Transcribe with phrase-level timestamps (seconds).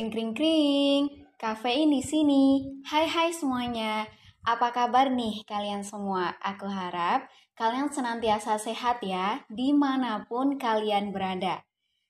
[0.00, 1.02] Kring kring kring,
[1.36, 2.64] kafein di sini.
[2.88, 4.08] Hai hai semuanya.
[4.48, 6.40] Apa kabar nih kalian semua?
[6.40, 11.60] Aku harap kalian senantiasa sehat ya di mana pun kalian berada.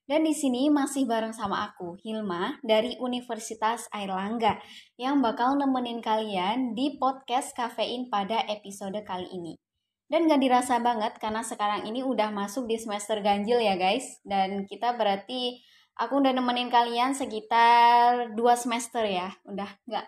[0.07, 4.63] Dan di sini masih bareng sama aku, Hilma, dari Universitas Airlangga,
[4.95, 9.59] yang bakal nemenin kalian di podcast Kafein pada episode kali ini.
[10.07, 14.23] Dan gak dirasa banget karena sekarang ini udah masuk di semester ganjil ya guys.
[14.23, 15.59] Dan kita berarti
[15.97, 19.35] aku udah nemenin kalian sekitar dua semester ya.
[19.49, 20.07] Udah nggak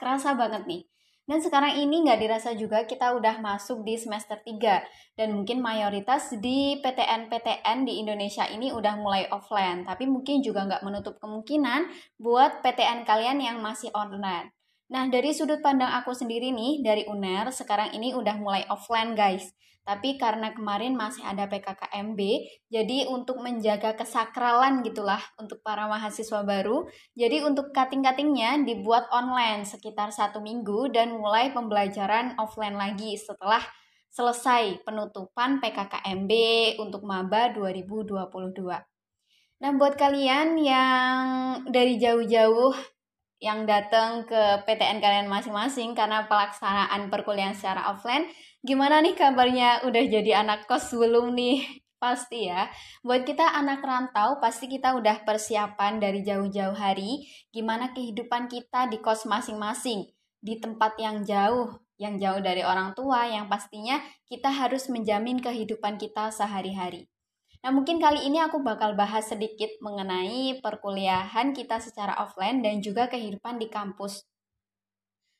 [0.00, 0.82] kerasa banget nih.
[1.22, 4.82] Dan sekarang ini nggak dirasa juga kita udah masuk di semester 3
[5.14, 9.86] dan mungkin mayoritas di PTN-PTN di Indonesia ini udah mulai offline.
[9.86, 11.86] Tapi mungkin juga nggak menutup kemungkinan
[12.18, 14.50] buat PTN kalian yang masih online.
[14.92, 19.54] Nah, dari sudut pandang aku sendiri nih, dari UNER, sekarang ini udah mulai offline guys.
[19.82, 22.20] Tapi karena kemarin masih ada PKKMB,
[22.70, 26.86] jadi untuk menjaga kesakralan gitulah untuk para mahasiswa baru,
[27.18, 33.62] jadi untuk cutting-cuttingnya dibuat online sekitar satu minggu dan mulai pembelajaran offline lagi setelah
[34.12, 36.32] selesai penutupan PKKMB
[36.78, 38.62] untuk Maba 2022.
[39.62, 41.22] Nah, buat kalian yang
[41.66, 43.01] dari jauh-jauh
[43.42, 48.30] yang datang ke PTN kalian masing-masing karena pelaksanaan perkuliahan secara offline.
[48.62, 49.82] Gimana nih kabarnya?
[49.82, 51.66] Udah jadi anak kos belum nih?
[52.02, 52.70] Pasti ya.
[53.02, 58.98] Buat kita anak rantau, pasti kita udah persiapan dari jauh-jauh hari gimana kehidupan kita di
[58.98, 60.10] kos masing-masing,
[60.42, 65.94] di tempat yang jauh, yang jauh dari orang tua, yang pastinya kita harus menjamin kehidupan
[65.94, 67.11] kita sehari-hari.
[67.62, 73.06] Nah, mungkin kali ini aku bakal bahas sedikit mengenai perkuliahan kita secara offline dan juga
[73.06, 74.26] kehidupan di kampus.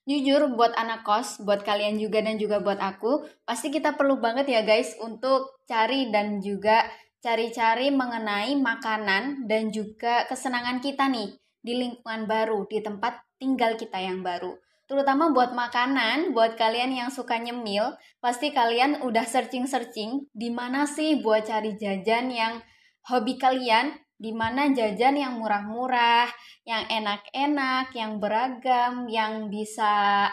[0.06, 4.50] Jujur, buat anak kos, buat kalian juga dan juga buat aku, pasti kita perlu banget
[4.50, 6.86] ya guys untuk cari dan juga
[7.22, 13.98] cari-cari mengenai makanan dan juga kesenangan kita nih di lingkungan baru, di tempat tinggal kita
[13.98, 14.58] yang baru
[14.92, 21.16] terutama buat makanan, buat kalian yang suka nyemil, pasti kalian udah searching-searching di mana sih
[21.24, 22.60] buat cari jajan yang
[23.08, 26.28] hobi kalian, di mana jajan yang murah-murah,
[26.68, 30.28] yang enak-enak, yang beragam, yang bisa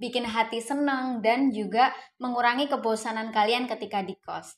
[0.00, 4.56] bikin hati senang dan juga mengurangi kebosanan kalian ketika di kos.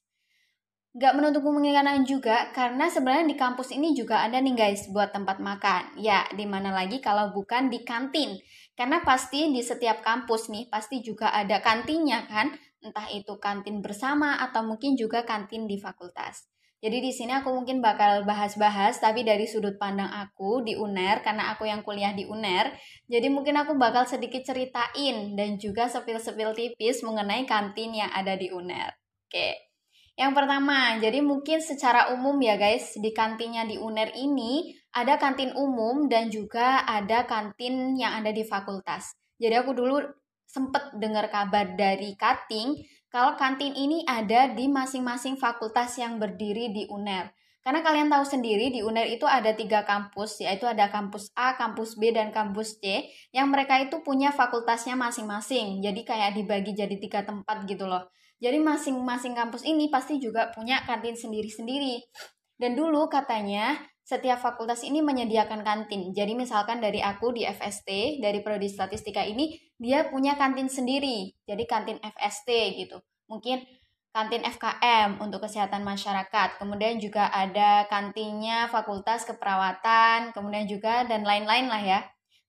[0.96, 5.44] Gak menutup kemungkinan juga karena sebenarnya di kampus ini juga ada nih guys buat tempat
[5.44, 6.00] makan.
[6.00, 8.40] Ya, di mana lagi kalau bukan di kantin.
[8.76, 12.52] Karena pasti di setiap kampus nih pasti juga ada kantinnya kan,
[12.84, 16.44] entah itu kantin bersama atau mungkin juga kantin di fakultas.
[16.76, 21.56] Jadi di sini aku mungkin bakal bahas-bahas tapi dari sudut pandang aku di UNER karena
[21.56, 22.76] aku yang kuliah di UNER.
[23.08, 28.52] Jadi mungkin aku bakal sedikit ceritain dan juga sepil-sepil tipis mengenai kantin yang ada di
[28.52, 28.92] UNER.
[29.24, 29.72] Oke.
[30.16, 35.52] Yang pertama, jadi mungkin secara umum ya guys, di kantinnya di UNER ini ada kantin
[35.52, 39.12] umum dan juga ada kantin yang ada di fakultas.
[39.36, 40.00] Jadi aku dulu
[40.48, 42.80] sempet dengar kabar dari cutting
[43.12, 47.28] kalau kantin ini ada di masing-masing fakultas yang berdiri di UNER.
[47.60, 51.98] Karena kalian tahu sendiri di UNER itu ada tiga kampus, yaitu ada kampus A, kampus
[51.98, 55.82] B, dan kampus C, yang mereka itu punya fakultasnya masing-masing.
[55.82, 58.06] Jadi kayak dibagi jadi tiga tempat gitu loh.
[58.38, 62.06] Jadi masing-masing kampus ini pasti juga punya kantin sendiri-sendiri.
[62.54, 63.74] Dan dulu katanya
[64.06, 66.14] setiap fakultas ini menyediakan kantin.
[66.14, 71.34] Jadi misalkan dari aku di FST, dari Prodi Statistika ini, dia punya kantin sendiri.
[71.42, 72.46] Jadi kantin FST
[72.78, 73.02] gitu.
[73.26, 73.66] Mungkin
[74.14, 76.62] kantin FKM untuk kesehatan masyarakat.
[76.62, 82.00] Kemudian juga ada kantinnya Fakultas Keperawatan, kemudian juga dan lain-lain lah ya.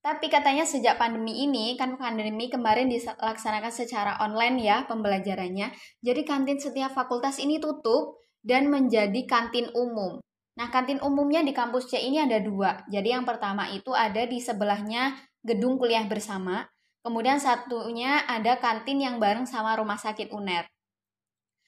[0.06, 5.74] Tapi katanya sejak pandemi ini, kan pandemi kemarin dilaksanakan secara online ya pembelajarannya.
[6.06, 10.22] Jadi kantin setiap fakultas ini tutup dan menjadi kantin umum.
[10.58, 12.82] Nah, kantin umumnya di kampus C ini ada dua.
[12.90, 15.14] Jadi yang pertama itu ada di sebelahnya
[15.46, 16.66] gedung kuliah bersama.
[17.06, 20.66] Kemudian satunya ada kantin yang bareng sama rumah sakit UNER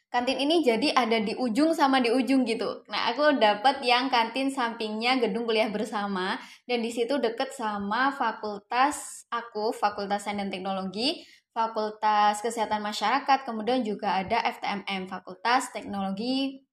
[0.09, 2.81] kantin ini jadi ada di ujung sama di ujung gitu.
[2.89, 9.25] Nah, aku dapat yang kantin sampingnya gedung kuliah bersama dan di situ deket sama fakultas
[9.29, 11.21] aku, Fakultas Sains dan Teknologi,
[11.53, 16.65] Fakultas Kesehatan Masyarakat, kemudian juga ada FTMM, Fakultas Teknologi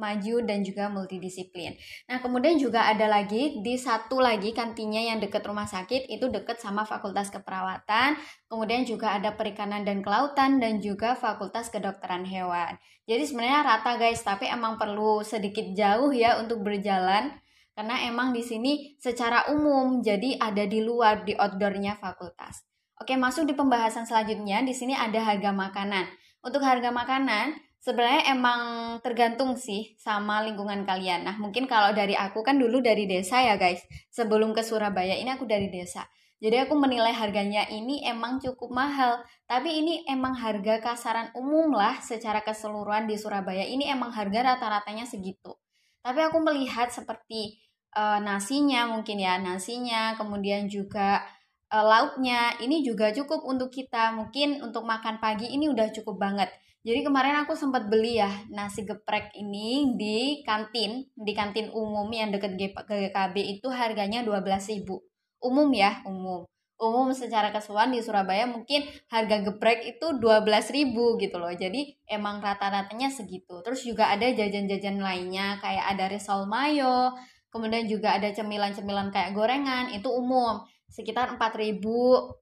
[0.00, 1.76] maju dan juga multidisiplin.
[2.08, 6.56] Nah, kemudian juga ada lagi di satu lagi kantinnya yang dekat rumah sakit itu dekat
[6.56, 8.16] sama Fakultas Keperawatan,
[8.48, 12.80] kemudian juga ada Perikanan dan Kelautan dan juga Fakultas Kedokteran Hewan.
[13.04, 17.36] Jadi sebenarnya rata guys, tapi emang perlu sedikit jauh ya untuk berjalan
[17.76, 22.64] karena emang di sini secara umum jadi ada di luar di outdoornya fakultas.
[23.00, 24.60] Oke, masuk di pembahasan selanjutnya.
[24.60, 26.04] Di sini ada harga makanan.
[26.44, 28.60] Untuk harga makanan, Sebenarnya emang
[29.00, 31.24] tergantung sih sama lingkungan kalian.
[31.24, 33.80] Nah, mungkin kalau dari aku kan dulu dari desa ya, guys.
[34.12, 36.04] Sebelum ke Surabaya ini aku dari desa.
[36.44, 39.24] Jadi aku menilai harganya ini emang cukup mahal.
[39.48, 43.64] Tapi ini emang harga kasaran umum lah secara keseluruhan di Surabaya.
[43.64, 45.56] Ini emang harga rata-ratanya segitu.
[46.04, 47.64] Tapi aku melihat seperti
[47.96, 51.24] uh, nasinya mungkin ya, nasinya, kemudian juga
[51.72, 52.60] uh, lauknya.
[52.60, 54.12] Ini juga cukup untuk kita.
[54.12, 58.88] Mungkin untuk makan pagi ini udah cukup banget jadi kemarin aku sempat beli ya nasi
[58.88, 64.88] geprek ini di kantin, di kantin umum yang deket GKB itu harganya 12.000.
[65.44, 66.48] Umum ya, umum.
[66.80, 71.52] Umum secara keseluruhan di Surabaya mungkin harga geprek itu 12.000 gitu loh.
[71.52, 73.60] Jadi emang rata-ratanya segitu.
[73.60, 77.12] Terus juga ada jajan-jajan lainnya kayak ada risol mayo,
[77.52, 80.64] kemudian juga ada cemilan-cemilan kayak gorengan, itu umum.
[80.88, 81.76] Sekitar 4.000,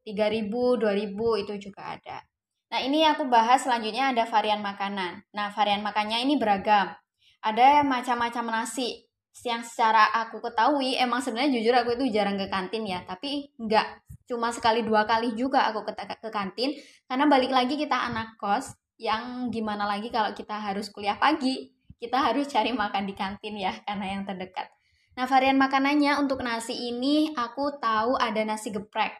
[0.07, 2.23] 3.000, 2.000 itu juga ada.
[2.69, 5.25] Nah, ini aku bahas selanjutnya ada varian makanan.
[5.33, 6.93] Nah, varian makannya ini beragam.
[7.41, 9.09] Ada macam-macam nasi
[9.47, 14.03] yang secara aku ketahui emang sebenarnya jujur aku itu jarang ke kantin ya, tapi enggak
[14.27, 16.75] cuma sekali dua kali juga aku ke, ke kantin
[17.07, 21.71] karena balik lagi kita anak kos yang gimana lagi kalau kita harus kuliah pagi,
[22.03, 24.67] kita harus cari makan di kantin ya karena yang terdekat.
[25.15, 29.19] Nah, varian makanannya untuk nasi ini aku tahu ada nasi geprek.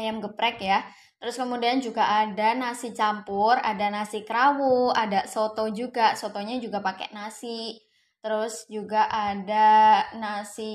[0.00, 0.80] Ayam geprek ya.
[1.20, 6.16] Terus kemudian juga ada nasi campur, ada nasi kerawu, ada soto juga.
[6.16, 7.76] Sotonya juga pakai nasi.
[8.24, 10.72] Terus juga ada nasi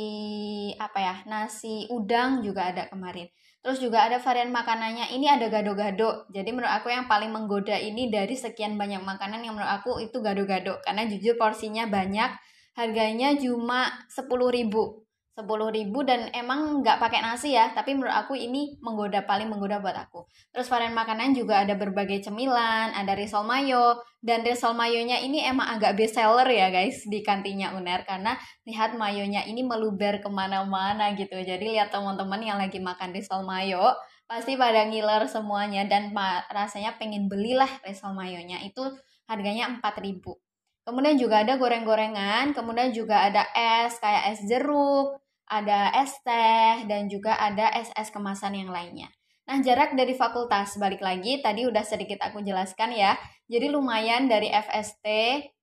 [0.78, 1.16] apa ya?
[1.26, 3.26] Nasi udang juga ada kemarin.
[3.66, 6.30] Terus juga ada varian makanannya ini ada gado-gado.
[6.30, 10.22] Jadi menurut aku yang paling menggoda ini dari sekian banyak makanan yang menurut aku itu
[10.22, 12.30] gado-gado karena jujur porsinya banyak,
[12.78, 15.05] harganya cuma 10.000
[15.36, 19.84] sepuluh ribu dan emang nggak pakai nasi ya tapi menurut aku ini menggoda paling menggoda
[19.84, 20.24] buat aku.
[20.56, 25.76] Terus varian makanan juga ada berbagai cemilan ada risol mayo dan risol mayonya ini emang
[25.76, 31.12] agak best seller ya guys di kantinnya uner karena lihat mayonya ini meluber ke mana-mana
[31.20, 31.36] gitu.
[31.36, 33.92] Jadi lihat teman-teman yang lagi makan risol mayo
[34.26, 36.16] pasti pada ngiler semuanya dan
[36.48, 38.64] rasanya pengen belilah risol mayonya.
[38.64, 38.88] Itu
[39.28, 40.40] harganya empat ribu.
[40.86, 47.06] Kemudian juga ada goreng-gorengan, kemudian juga ada es kayak es jeruk, ada es teh, dan
[47.06, 49.10] juga ada es-es kemasan yang lainnya.
[49.46, 53.14] Nah, jarak dari fakultas, balik lagi, tadi udah sedikit aku jelaskan ya.
[53.46, 55.06] Jadi lumayan dari FST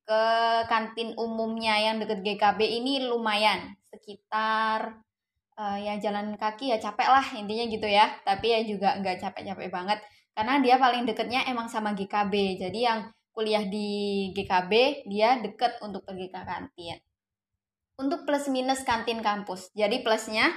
[0.07, 0.23] ke
[0.71, 3.75] kantin umumnya yang deket GKB ini lumayan.
[3.91, 5.03] Sekitar
[5.59, 8.07] uh, ya jalan kaki ya capek lah intinya gitu ya.
[8.23, 9.99] Tapi ya juga nggak capek-capek banget.
[10.31, 12.63] Karena dia paling deketnya emang sama GKB.
[12.63, 17.03] Jadi yang kuliah di GKB, dia deket untuk pergi ke kantin
[18.03, 19.71] untuk plus minus kantin kampus.
[19.79, 20.51] Jadi plusnya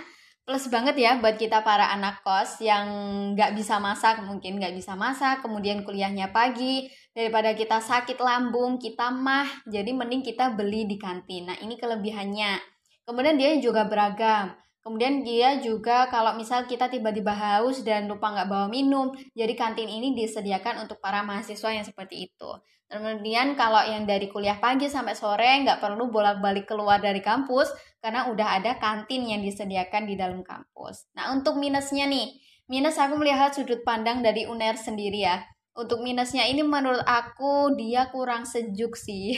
[0.46, 2.86] plus banget ya buat kita para anak kos yang
[3.34, 6.86] nggak bisa masak mungkin nggak bisa masak kemudian kuliahnya pagi
[7.18, 11.50] daripada kita sakit lambung kita mah jadi mending kita beli di kantin.
[11.50, 12.62] Nah ini kelebihannya.
[13.06, 14.54] Kemudian dia juga beragam
[14.86, 19.90] kemudian dia juga kalau misal kita tiba-tiba haus dan lupa nggak bawa minum jadi kantin
[19.90, 22.52] ini disediakan untuk para mahasiswa yang seperti itu
[22.86, 28.30] Kemudian kalau yang dari kuliah pagi sampai sore nggak perlu bolak-balik keluar dari kampus karena
[28.30, 31.10] udah ada kantin yang disediakan di dalam kampus.
[31.18, 32.38] Nah untuk minusnya nih,
[32.70, 35.42] minus aku melihat sudut pandang dari UNER sendiri ya.
[35.74, 39.34] Untuk minusnya ini menurut aku dia kurang sejuk sih.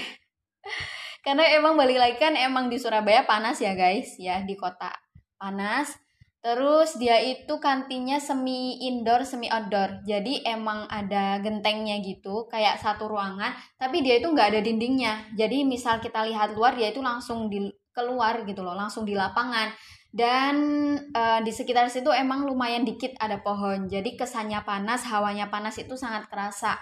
[1.26, 4.88] karena emang balik lagi kan emang di Surabaya panas ya guys ya di kota
[5.40, 5.96] panas
[6.48, 10.06] Terus dia itu kantinnya semi indoor, semi outdoor.
[10.08, 13.52] Jadi emang ada gentengnya gitu, kayak satu ruangan.
[13.76, 15.28] Tapi dia itu nggak ada dindingnya.
[15.36, 19.76] Jadi misal kita lihat luar, dia itu langsung di keluar gitu loh, langsung di lapangan.
[20.08, 20.56] Dan
[21.12, 23.92] uh, di sekitar situ emang lumayan dikit ada pohon.
[23.92, 26.80] Jadi kesannya panas, hawanya panas itu sangat terasa.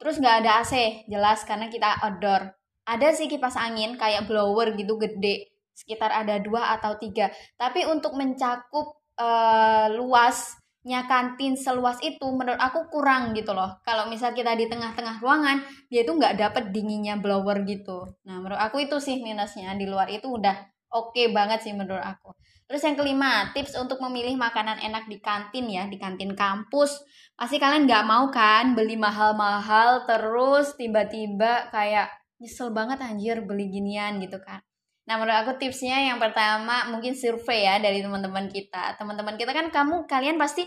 [0.00, 2.48] Terus nggak ada AC, jelas karena kita outdoor.
[2.88, 7.28] Ada sih kipas angin kayak blower gitu gede sekitar ada dua atau tiga.
[7.60, 13.76] Tapi untuk mencakup uh, luasnya kantin seluas itu menurut aku kurang gitu loh.
[13.84, 15.60] Kalau misal kita di tengah-tengah ruangan,
[15.92, 18.08] dia itu nggak dapet dinginnya blower gitu.
[18.24, 19.76] Nah menurut aku itu sih minusnya.
[19.76, 20.56] Di luar itu udah
[20.96, 22.32] oke okay banget sih menurut aku.
[22.66, 26.98] Terus yang kelima, tips untuk memilih makanan enak di kantin ya, di kantin kampus.
[27.38, 32.10] Pasti kalian nggak mau kan beli mahal-mahal terus tiba-tiba kayak
[32.42, 34.58] nyesel banget anjir beli ginian gitu kan.
[35.06, 38.98] Nah, menurut aku tipsnya yang pertama mungkin survei ya dari teman-teman kita.
[38.98, 40.66] Teman-teman kita kan kamu kalian pasti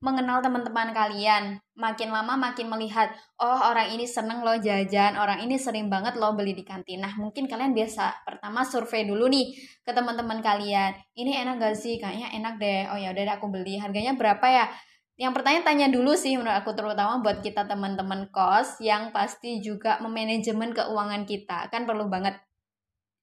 [0.00, 1.58] mengenal teman-teman kalian.
[1.76, 6.32] Makin lama makin melihat, oh orang ini seneng loh jajan, orang ini sering banget loh
[6.32, 7.04] beli di kantin.
[7.04, 9.52] Nah, mungkin kalian biasa pertama survei dulu nih
[9.84, 10.96] ke teman-teman kalian.
[11.12, 12.00] Ini enak gak sih?
[12.00, 12.80] Kayaknya enak deh.
[12.94, 13.76] Oh ya udah aku beli.
[13.76, 14.66] Harganya berapa ya?
[15.20, 20.00] Yang pertanyaan tanya dulu sih menurut aku terutama buat kita teman-teman kos yang pasti juga
[20.00, 21.68] memanajemen keuangan kita.
[21.68, 22.40] Kan perlu banget.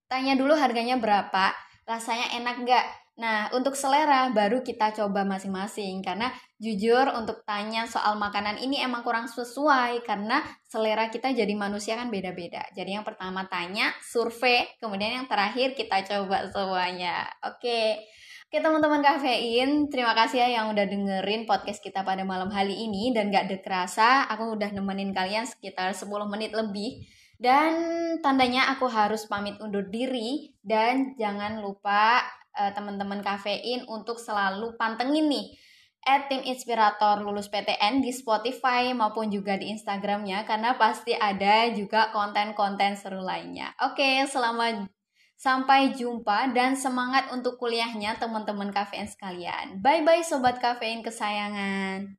[0.07, 1.51] Tanya dulu harganya berapa,
[1.83, 2.85] rasanya enak nggak?
[3.17, 6.29] Nah, untuk selera baru kita coba masing-masing karena
[6.61, 12.13] jujur untuk tanya soal makanan ini emang kurang sesuai karena selera kita jadi manusia kan
[12.13, 12.61] beda-beda.
[12.77, 17.25] Jadi yang pertama tanya, survei, kemudian yang terakhir kita coba semuanya.
[17.41, 18.05] Oke.
[18.47, 23.11] Oke teman-teman kafein, terima kasih ya yang udah dengerin podcast kita pada malam hari ini
[23.11, 27.03] dan gak dekerasa aku udah nemenin kalian sekitar 10 menit lebih
[27.37, 27.73] dan
[28.21, 32.25] tandanya aku harus pamit undur diri dan jangan lupa
[32.57, 35.53] uh, teman-teman kafein untuk selalu pantengin nih
[36.07, 42.09] at tim inspirator lulus PTN di Spotify maupun juga di Instagramnya karena pasti ada juga
[42.15, 43.75] konten-konten seru lainnya.
[43.83, 44.87] Oke, selamat
[45.37, 49.85] Sampai jumpa dan semangat untuk kuliahnya teman-teman kafein sekalian.
[49.85, 52.17] Bye-bye sobat kafein kesayangan.